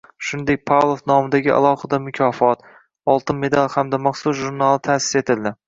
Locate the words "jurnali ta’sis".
4.43-5.23